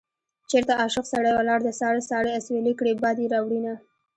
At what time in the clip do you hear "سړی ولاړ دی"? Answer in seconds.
1.13-1.73